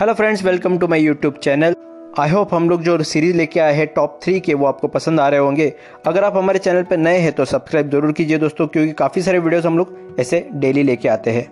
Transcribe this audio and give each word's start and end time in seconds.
Hello 0.00 0.12
friends 0.14 0.44
welcome 0.44 0.76
to 0.78 0.86
my 0.88 1.00
YouTube 1.00 1.34
channel 1.36 1.74
I 2.18 2.30
hope 2.30 2.52
हम 2.54 2.68
लोग 2.70 2.82
जो 2.82 3.02
सीरीज़ 3.02 3.36
लेके 3.36 3.60
आए 3.60 3.72
हैं 3.74 3.86
टॉप 3.86 4.18
थ्री 4.22 4.38
के, 4.40 4.54
वो 4.54 4.66
आपको 4.66 4.88
पसंद 4.88 5.20
आ 5.20 5.28
रहे 5.28 5.40
होंगे। 5.40 5.66
अगर 6.06 6.24
आप 6.24 6.36
हमारे 6.36 6.58
चैनल 6.58 6.82
पर 6.82 6.96
नए 6.96 7.18
हैं 7.18 7.32
तो 7.32 7.44
सब्सक्राइब 7.44 7.90
ज़रूर 7.90 8.12
कीजिए 8.12 8.38
दोस्तों, 8.38 8.66
क्योंकि 8.66 8.92
काफ़ी 8.92 9.22
सारे 9.22 9.38
वीडियोस 9.38 9.66
हम 9.66 9.76
लोग 9.78 10.16
ऐसे 10.20 10.46
डेली 10.54 10.82
लेके 10.82 11.08
आते 11.08 11.30
हैं। 11.30 11.46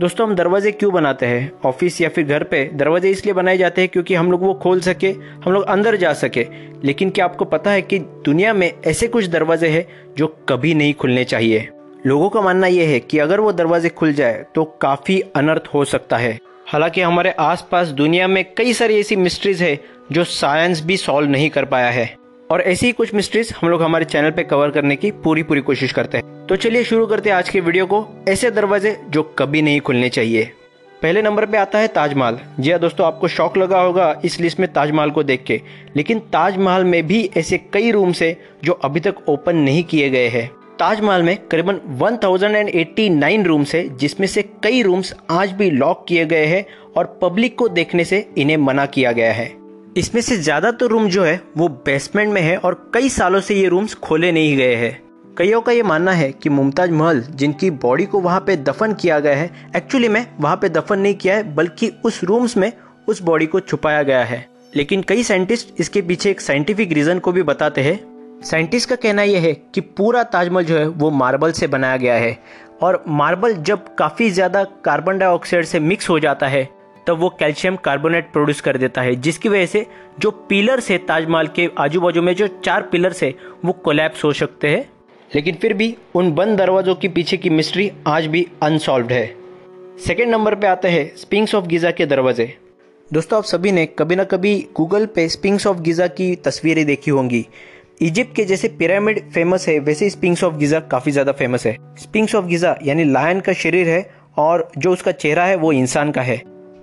दोस्तों, 0.00 0.28
हम 0.28 0.34
दरवाजे 0.34 0.70
क्यों 0.72 0.92
बनाते 0.92 1.26
हैं? 1.26 1.50
ऑफ़िस 1.64 2.00
या 2.00 2.08
फिर 2.08 2.24
घर 2.26 2.42
पे? 2.44 2.64
दरवाजे 2.74 3.10
इसलिए 3.10 3.34
बनाए 3.34 3.58
जाते 3.58 3.80
हैं 3.80 3.90
क्योंकि 3.90 4.14
हम 4.14 4.30
लोग 4.32 4.42
वो 4.42 4.54
खोल 4.62 4.80
सके, 4.80 5.10
हम 5.44 5.52
लोग 5.52 5.64
अंदर 5.64 5.96
जा 5.96 6.12
सके। 6.14 6.46
लेकिन 6.84 7.10
क्या 7.10 7.24
आपको 7.24 7.44
पता 7.46 7.70
है 7.70 7.82
कि 7.82 7.98
दुनिया 7.98 8.54
में 8.54 8.72
ऐसे 8.86 9.08
कुछ 9.08 9.26
दरवाजे 9.26 9.68
हैं 9.68 9.86
जो 10.16 10.26
कभी 10.48 10.72
नहीं 10.74 10.94
खुलने 10.94 11.24
चाहिए? 11.24 11.68
लोगों 12.06 12.30
का 12.30 12.40
मानना 12.40 12.66
यह 12.68 12.88
है 12.88 13.00
कि 13.00 13.18
अगर 13.18 13.40
वो 13.40 13.52
दरवाजे 13.52 13.88
खुल 13.90 14.12
जाए 14.12 14.44
तो 14.54 14.64
काफ़ी 14.82 15.20
अनर्थ 15.36 15.68
हो 15.74 15.84
सकता 15.84 16.16
है। 16.16 16.38
हालाँकि 16.72 17.00
हमारे 17.00 17.30
आसपास 17.30 17.88
दुनिया 17.88 18.26
में 18.28 18.44
कई 18.54 18.72
सारी 18.72 18.98
ऐसी 19.00 19.16
मिस्ट्रीज 19.16 19.62
है 19.62 19.78
जो 20.12 20.22
साइंस 20.24 20.80
भी 20.80 20.96
सॉल्व 20.96 21.30
नहीं 21.30 21.48
कर 21.50 21.64
पाया 21.64 21.90
है। 21.90 22.16
और 22.50 22.60
ऐसी 22.60 22.86
ही 22.86 22.92
कुछ 22.92 23.12
मिस्ट्रीज 23.14 23.52
हम 23.60 23.68
लोग 23.68 23.82
हमारे 23.82 24.04
चैनल 24.04 24.30
पे 24.30 24.42
कवर 24.42 24.70
करने 24.70 24.96
की 24.96 25.10
पूरी 25.10 25.42
पूरी 25.42 25.60
कोशिश 25.60 25.92
करते 25.92 26.18
हैं। 26.18 26.46
तो 26.46 26.56
चलिए 26.56 26.84
शुरू 26.84 27.06
करते 27.06 27.30
हैं 27.30 27.36
आज 27.36 27.48
के 27.48 27.60
वीडियो 27.60 27.86
को। 27.86 28.24
ऐसे 28.28 28.50
दरवाजे 28.50 28.96
जो 29.10 29.22
कभी 29.22 29.62
नहीं 29.62 29.80
खुलने 29.80 30.08
चाहिए। 30.08 30.50
पहले 31.02 31.22
नंबर 31.22 31.46
पे 31.46 31.58
आता 31.58 31.78
है 31.78 31.88
ताजमहल। 31.88 32.38
जी 32.60 32.70
हाँ 32.70 32.80
दोस्तों, 32.80 33.06
आपको 33.06 33.28
शौक 33.28 33.56
लगा 33.56 33.80
होगा 33.80 34.20
इस 34.24 34.40
लिस्ट 34.40 34.60
में 34.60 34.72
ताजमहल 34.72 35.10
को 35.10 35.22
देख 35.22 35.44
के। 35.44 35.60
लेकिन 35.96 36.18
ताजमहल 36.18 36.84
में 36.84 37.06
भी 37.06 37.30
ऐसे 37.36 37.58
कई 37.72 37.90
रूम्स 37.90 38.22
है 38.22 38.36
जो 38.64 38.72
अभी 38.72 39.00
तक 39.00 39.28
ओपन 39.28 39.56
नहीं 39.56 39.84
किए 39.84 40.10
गए 40.10 40.28
हैं। 40.28 40.50
ताजमहल 40.82 41.22
में 41.22 41.36
करीबन 41.48 41.78
1089 41.96 43.44
रूम्स 43.46 43.74
है, 43.74 43.96
जिसमें 43.96 44.26
से 44.26 44.42
कई 44.62 44.82
रूम्स 44.82 45.14
आज 45.30 45.52
भी 45.52 45.70
लॉक 45.70 46.04
किए 46.08 46.24
गए 46.26 46.46
हैं 46.46 46.64
और 46.96 47.06
पब्लिक 47.22 47.56
को 47.58 47.68
देखने 47.68 48.04
से 48.04 48.26
इन्हें 48.38 48.56
मना 48.56 48.86
किया 48.86 49.12
गया 49.12 49.32
है। 49.32 49.46
इसमें 49.96 50.20
से 50.22 50.36
ज़्यादातर 50.36 50.86
रूम 50.86 51.08
जो 51.08 51.24
है, 51.24 51.40
वो 51.56 51.68
बेसमेंट 51.68 52.32
में 52.34 52.40
है 52.42 52.56
और 52.56 52.90
कई 52.94 53.08
सालों 53.08 53.40
से 53.40 53.54
ये 53.54 53.68
रूम्स 53.68 53.94
खोले 53.94 54.32
नहीं 54.32 54.56
गए 54.56 54.74
हैं। 54.74 55.02
कईयों 55.38 55.60
का 55.60 55.72
ये 55.72 55.82
मानना 55.82 56.12
है 56.12 56.30
कि 56.32 56.48
मुमताज़ 56.48 56.90
महल, 56.90 57.20
जिनकी 57.20 57.70
बॉडी 57.70 58.04
को 58.04 58.20
वहाँ 58.20 58.40
पे 58.40 58.56
दफन 58.56 58.94
किया 58.94 59.20
गया 59.20 59.36
है 59.36 59.50
एक्चुअली 59.76 60.08
में 60.08 60.26
वहाँ 60.40 60.56
पे 60.56 60.68
दफन 60.68 60.98
नहीं 60.98 61.14
किया 61.14 61.36
है, 61.36 61.54
बल्कि 61.54 61.92
उस 62.04 62.24
रूम्स 62.24 62.56
में 62.56 62.72
उस 63.08 63.22
बॉडी 63.22 63.46
को 63.46 63.60
छुपाया 63.60 64.02
गया 64.02 64.24
है। 64.24 64.46
लेकिन 64.76 65.02
कई 65.02 65.22
साइंटिस्ट 65.22 65.80
इसके 65.80 66.02
पीछे 66.02 66.30
एक 66.30 66.40
साइंटिफिक 66.40 66.92
रीजन 66.92 67.18
को 67.18 67.32
भी 67.32 67.42
बताते 67.42 67.80
हैं 67.80 68.11
साइंटिस्ट 68.44 68.88
का 68.88 68.96
कहना 68.96 69.22
यह 69.22 69.40
है 69.40 69.52
कि 69.54 69.80
पूरा 69.80 70.22
ताजमहल 70.22 70.64
जो 70.64 70.78
है, 70.78 70.86
वो 70.86 71.10
मार्बल 71.10 71.52
से 71.52 71.66
बनाया 71.66 71.96
गया 71.96 72.14
है। 72.14 72.38
और 72.82 73.04
मार्बल 73.08 73.54
जब 73.54 73.94
काफ़ी 73.94 74.30
ज़्यादा 74.30 74.64
कार्बन 74.84 75.18
डाइऑक्साइड 75.18 75.64
से 75.64 75.80
मिक्स 75.80 76.08
हो 76.10 76.18
जाता 76.20 76.46
है, 76.46 76.68
तब 77.06 77.18
वो 77.18 77.28
कैल्शियम 77.28 77.76
कार्बोनेट 77.76 78.32
प्रोड्यूस 78.32 78.60
कर 78.60 78.76
देता 78.76 79.02
है, 79.02 79.14
जिसकी 79.16 79.48
वजह 79.48 79.66
से 79.66 79.86
जो 80.20 80.30
पिलर्स 80.30 80.90
है 80.90 80.98
ताजमहल 80.98 81.46
के 81.46 81.68
आजू 81.78 82.00
बाजू 82.00 82.22
में, 82.22 82.34
जो 82.34 82.46
चार 82.64 82.82
पिलर्स 82.82 83.22
है, 83.22 83.34
वो 83.64 83.72
कोलैप्स 83.72 84.24
हो 84.24 84.32
सकते 84.32 84.68
हैं। 84.68 84.90
लेकिन 85.34 85.54
फिर 85.54 85.74
भी 85.74 85.96
उन 86.14 86.32
बंद 86.32 86.58
दरवाजों 86.58 86.94
के 86.94 87.08
पीछे 87.08 87.36
की 87.36 87.50
मिस्ट्री 87.50 87.90
आज 88.06 88.26
भी 88.26 88.46
अनसॉल्व 88.62 89.10
है। 89.10 89.26
सेकेंड 90.06 90.30
नंबर 90.32 90.54
पे 90.54 90.66
आते 90.66 90.88
हैं 90.88 91.16
स्पिंग्स 91.16 91.54
ऑफ़ 91.54 91.66
गीजा 91.66 91.90
के 91.90 92.06
दरवाजे। 92.06 92.54
दोस्तों, 93.12 93.38
आप 93.38 93.44
सभी 93.44 93.72
ने 93.72 93.86
कभी 93.86 94.16
ना 94.16 94.24
कभी 94.24 94.68
गूगल 94.76 95.06
पे 95.06 95.28
स्पिंग्स 95.28 95.66
ऑफ़ 95.66 95.80
गीजा 95.80 96.06
की 96.06 96.34
तस्वीरें 96.36 96.84
देखी 96.86 97.10
होंगी। 97.10 97.46
इजिप्ट 98.00 98.34
के 98.36 98.44
जैसे 98.44 98.68
पिरामिड 98.68 99.20
फ़ेमस 99.32 99.66
है, 99.68 99.78
वैसे 99.78 100.08
स्पिंग्स 100.10 100.42
ऑफ़ 100.44 100.54
गिजा 100.54 100.80
काफ़ी 100.80 101.12
ज़्यादा 101.12 101.32
फ़ेमस 101.32 101.66
है। 101.66 101.76
स्पिंग्स 101.98 102.34
ऑफ़ 102.34 102.44
गिजा 102.44 102.74
यानी 102.82 103.04
लायन 103.04 103.40
का 103.40 103.52
शरीर 103.52 103.88
है 103.88 104.08
और 104.38 104.68
जो 104.78 104.92
उसका 104.92 105.12
चेहरा 105.12 105.44
है 105.44 105.56
वो 105.56 105.72
इंसान 105.72 106.10
का 106.10 106.22
है। 106.22 106.40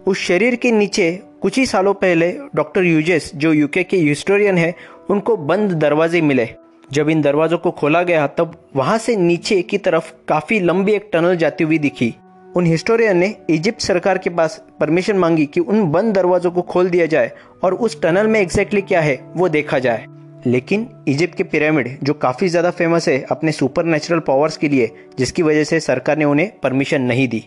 उस 0.07 0.17
शरीर 0.17 0.55
के 0.55 0.71
नीचे 0.71 1.11
कुछ 1.41 1.57
ही 1.57 1.65
सालों 1.65 1.93
पहले 1.93 2.31
डॉक्टर 2.55 2.83
यूजेस, 2.83 3.31
जो 3.35 3.53
यूके 3.53 3.83
के 3.83 3.97
हिस्टोरियन 3.97 4.57
है, 4.57 4.73
उनको 5.09 5.35
बंद 5.37 5.71
दरवाजे 5.71 6.21
मिले। 6.21 6.47
जब 6.91 7.09
इन 7.09 7.21
दरवाजों 7.21 7.57
को 7.57 7.71
खोला 7.71 8.01
गया, 8.03 8.27
तब 8.27 8.55
वहाँ 8.75 8.97
से 8.97 9.15
नीचे 9.15 9.61
की 9.61 9.77
तरफ़ 9.77 10.11
काफ़ी 10.27 10.59
लंबी 10.59 10.91
एक 10.91 11.09
टनल 11.13 11.35
जाती 11.37 11.63
हुई 11.63 11.77
दिखी। 11.79 12.13
उन 12.55 12.65
हिस्टोरियन 12.65 13.17
ने 13.17 13.35
इजिप्ट 13.49 13.81
सरकार 13.81 14.17
के 14.17 14.29
पास 14.29 14.61
परमिशन 14.79 15.17
मांगी 15.17 15.45
कि 15.45 15.59
उन 15.59 15.91
बंद 15.91 16.13
दरवाजों 16.13 16.51
को 16.51 16.61
खोल 16.61 16.89
दिया 16.89 17.05
जाए 17.05 17.31
और 17.63 17.73
उस 17.73 18.01
टनल 18.01 18.27
में 18.27 18.39
एग्जैक्टली 18.39 18.81
क्या 18.81 19.01
है 19.01 19.19
वो 19.35 19.49
देखा 19.49 19.79
जाए। 19.79 20.05
लेकिन 20.47 20.87
इजिप्ट 21.07 21.35
के 21.35 21.43
पिरामिड, 21.43 21.97
जो 22.03 22.13
काफ़ी 22.13 22.47
ज़्यादा 22.47 22.71
फ़ेमस 22.71 23.07
है 23.09 23.21
अपने 23.31 23.51
सुपर 23.51 23.85
नेचुरल 23.85 24.19
पावर्स 24.19 24.57
के 24.57 24.69
लिए, 24.69 24.91
जिसकी 25.19 25.41
वजह 25.41 25.63
से 25.63 25.79
सरकार 25.79 26.17
ने 26.17 26.25
उन्हें 26.25 26.51
परमिशन 26.63 27.01
नहीं 27.01 27.27
दी। 27.27 27.45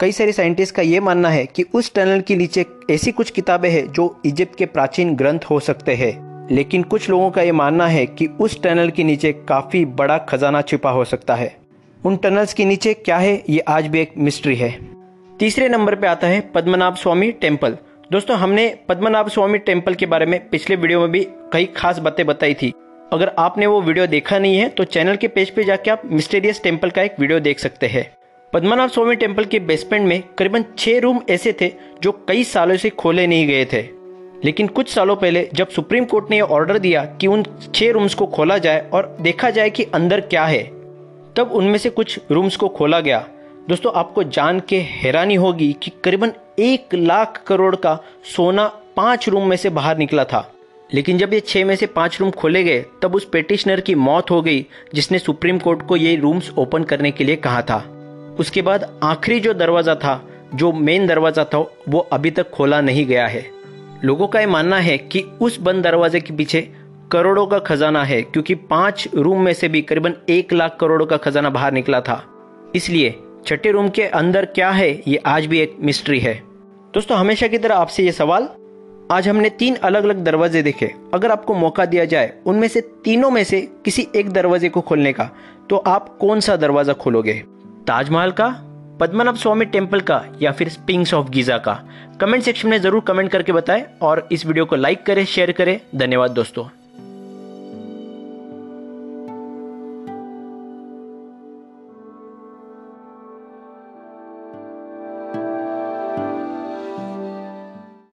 कई 0.00 0.12
सारे 0.12 0.32
साइंटिस्ट 0.32 0.74
का 0.74 0.82
यह 0.82 1.00
मानना 1.00 1.28
है 1.28 1.44
कि 1.46 1.64
उस 1.74 1.92
टनल 1.94 2.20
के 2.20 2.36
नीचे 2.36 2.64
ऐसी 2.90 3.12
कुछ 3.12 3.30
किताबें 3.30 3.68
हैं 3.70 3.86
जो 3.92 4.20
इजिप्ट 4.26 4.56
के 4.56 4.66
प्राचीन 4.66 5.14
ग्रंथ 5.14 5.50
हो 5.50 5.60
सकते 5.60 5.94
हैं। 5.94 6.16
लेकिन 6.50 6.82
कुछ 6.82 7.08
लोगों 7.10 7.30
का 7.30 7.42
यह 7.42 7.52
मानना 7.52 7.86
है 7.86 8.04
कि 8.06 8.26
उस 8.40 8.62
टनल 8.62 8.90
के 8.90 9.04
नीचे 9.04 9.32
काफ़ी 9.48 9.84
बड़ा 9.84 10.18
खजाना 10.18 10.62
छिपा 10.62 10.90
हो 10.90 11.04
सकता 11.04 11.34
है। 11.34 11.56
उन 12.00 12.16
टनल्स 12.16 12.54
के 12.54 12.64
नीचे 12.64 12.94
क्या 12.94 13.16
है, 13.18 13.42
ये 13.48 13.58
आज 13.60 13.86
भी 13.86 14.00
एक 14.00 14.12
मिस्ट्री 14.18 14.56
है। 14.56 14.70
तीसरे 15.38 15.68
नंबर 15.68 15.94
पे 15.94 16.06
आता 16.06 16.26
है 16.26 16.40
पद्मनाभ 16.54 16.94
स्वामी 16.94 17.30
टेंपल 17.32 17.76
दोस्तों, 18.10 18.36
हमने 18.36 18.68
पद्मनाभ 18.88 19.28
स्वामी 19.28 19.58
टेंपल 19.58 19.94
के 19.94 20.06
बारे 20.06 20.26
में 20.26 20.48
पिछले 20.48 20.76
वीडियो 20.76 21.00
में 21.00 21.10
भी 21.10 21.20
कई 21.52 21.64
खास 21.76 21.98
बातें 21.98 22.24
बताई 22.26 22.54
थी। 22.54 22.72
अगर 23.12 23.32
आपने 23.38 23.66
वो 23.66 23.80
वीडियो 23.82 24.06
देखा 24.06 24.38
नहीं 24.38 24.56
है 24.56 24.68
तो 24.68 24.84
चैनल 24.84 25.16
के 25.16 25.28
पेज 25.28 25.50
पे 25.50 25.64
जाके 25.64 25.90
आप 25.90 26.02
मिस्टेरियस 26.06 26.62
टेंपल 26.62 26.90
का 26.90 27.02
एक 27.02 27.20
वीडियो 27.20 27.40
देख 27.40 27.58
सकते 27.58 27.86
हैं। 27.86 28.06
पद्मनाभ 28.52 28.90
स्वामी 28.90 29.16
टेंपल 29.16 29.44
के 29.44 29.58
बेसमेंट 29.60 30.08
में 30.08 30.22
करीबन 30.38 30.64
छह 30.78 30.98
रूम 31.00 31.20
ऐसे 31.30 31.54
थे 31.60 31.72
जो 32.02 32.12
कई 32.28 32.44
सालों 32.44 32.76
से 32.76 32.90
खोले 32.92 33.26
नहीं 33.26 33.46
गए 33.46 33.64
थे। 33.64 33.82
लेकिन 34.44 34.66
कुछ 34.68 34.88
सालों 34.88 35.16
पहले 35.16 35.48
जब 35.54 35.68
सुप्रीम 35.68 36.04
कोर्ट 36.04 36.30
ने 36.30 36.40
ऑर्डर 36.40 36.78
दिया 36.78 37.04
कि 37.20 37.26
उन 37.26 37.44
छह 37.74 37.90
रूम्स 37.90 38.14
को 38.14 38.26
खोला 38.28 38.58
जाए 38.58 38.88
और 38.92 39.16
देखा 39.20 39.50
जाए 39.50 39.70
कि 39.70 39.84
अंदर 39.84 40.20
क्या 40.22 40.44
है, 40.44 40.62
तब 41.36 41.50
उनमें 41.52 41.78
से 41.78 41.90
कुछ 41.90 42.20
रूम्स 42.30 42.56
को 42.56 42.68
खोला 42.68 43.00
गया। 43.00 43.26
दोस्तों, 43.68 43.90
आपको 43.94 44.22
जान 44.24 44.60
के 44.60 44.76
हैरानी 44.80 45.34
होगी 45.34 45.72
कि 45.82 45.90
करीबन 46.04 46.32
एक 46.58 46.94
लाख 46.94 47.42
करोड़ 47.46 47.76
का 47.76 47.98
सोना 48.24 48.66
पाँच 48.96 49.28
रूम 49.28 49.48
में 49.48 49.56
से 49.56 49.70
बाहर 49.70 49.98
निकला 49.98 50.24
था। 50.24 50.40
लेकिन 50.90 51.18
जब 51.18 51.34
ये 51.34 51.40
छह 51.40 51.64
में 51.64 51.74
से 51.76 51.86
पाँच 51.86 52.20
रूम 52.20 52.30
खोले 52.30 52.62
गए, 52.64 52.84
तब 53.02 53.14
उस 53.14 53.24
पेटिशनर 53.24 53.80
की 53.80 53.94
मौत 53.94 54.30
हो 54.30 54.40
गई, 54.42 54.64
जिसने 54.94 55.18
सुप्रीम 55.18 55.58
कोर्ट 55.58 55.82
को 55.82 55.96
ये 55.96 56.14
रूम्स 56.16 56.50
ओपन 56.58 56.84
करने 56.84 57.10
के 57.10 57.24
लिए 57.24 57.36
कहा 57.36 57.60
था। 57.62 57.78
उसके 58.40 58.62
बाद 58.62 58.98
आखिरी 59.02 59.40
जो 59.40 59.54
दरवाज़ा 59.54 59.94
था, 59.94 60.20
जो 60.54 60.72
मेन 60.72 61.06
दरवाज़ा 61.06 61.44
था, 61.44 61.58
वो 61.88 61.98
अभी 62.12 62.30
तक 62.30 62.50
खोला 62.50 62.80
नहीं 62.80 63.06
गया 63.06 63.26
है। 63.26 63.46
लोगों 64.04 64.28
का 64.28 64.40
यह 64.40 64.48
मानना 64.48 64.76
है 64.76 64.98
कि 64.98 65.24
उस 65.40 65.60
बंद 65.60 65.84
दरवाजे 65.84 66.20
के 66.20 66.36
पीछे 66.36 66.68
करोड़ों 67.12 67.46
का 67.46 67.58
खजाना 67.58 68.04
है, 68.04 68.22
क्योंकि 68.22 68.54
पाँच 68.54 69.08
रूम 69.14 69.42
में 69.42 69.52
से 69.52 69.68
भी 69.68 69.82
करीबन 69.82 70.14
एक 70.28 70.52
लाख 70.52 70.76
करोड़ों 70.80 71.06
का 71.06 71.16
खजाना 71.16 71.50
बाहर 71.50 71.72
निकला 71.72 72.00
था। 72.00 72.22
इसलिए 72.74 73.18
छठे 73.48 73.70
रूम 73.70 73.88
के 73.88 74.02
अंदर 74.02 74.44
क्या 74.46 74.70
है, 74.70 74.90
ये 75.08 75.20
आज 75.26 75.46
भी 75.46 75.60
एक 75.60 75.76
मिस्ट्री 75.80 76.18
है। 76.20 76.34
दोस्तों, 76.94 77.16
हमेशा 77.18 77.46
की 77.46 77.58
तरह 77.58 77.74
आपसे 77.74 78.02
ये 78.02 78.12
सवाल, 78.12 78.48
आज 79.12 79.28
हमने 79.28 79.50
तीन 79.50 79.74
अलग 79.76 80.04
अलग 80.04 80.22
दरवाजे 80.24 80.62
देखे। 80.62 80.90
अगर 81.14 81.30
आपको 81.30 81.54
मौका 81.54 81.84
दिया 81.84 82.04
जाए 82.04 82.32
उनमें 82.46 82.68
से 82.68 82.80
तीनों 83.04 83.30
में 83.30 83.42
से 83.44 83.60
किसी 83.84 84.06
एक 84.16 84.30
दरवाजे 84.30 84.68
को 84.68 84.80
खोलने 84.80 85.12
का 85.12 85.30
तो 85.70 85.76
आप 85.76 86.16
कौन 86.18 86.40
सा 86.40 86.56
दरवाज़ा 86.56 86.92
खोलोगे? 86.94 87.34
ताजमहल 87.86 88.30
का, 88.30 88.48
पद्मनाभ 89.00 89.36
स्वामी 89.36 89.64
टेंपल 89.66 90.00
का, 90.00 90.24
या 90.42 90.52
फिर 90.52 90.68
स्पिंग्स 90.68 91.14
ऑफ़ 91.14 91.30
गीजा 91.30 91.58
का? 91.58 91.80
कमेंट 92.20 92.42
सेक्शन 92.42 92.68
में 92.68 92.80
ज़रूर 92.80 93.00
कमेंट 93.00 93.30
करके 93.30 93.52
बताएँ 93.52 93.84
और 94.02 94.28
इस 94.32 94.46
वीडियो 94.46 94.64
को 94.64 94.76
लाइक 94.76 95.06
करें, 95.06 95.24
शेयर 95.26 95.52
करें। 95.52 95.80
धन्यवाद 95.96 96.30
दोस्तों। 96.30 96.64